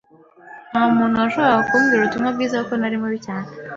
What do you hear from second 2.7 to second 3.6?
nari mubi cyane